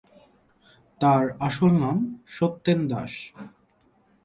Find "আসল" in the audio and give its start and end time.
1.47-1.71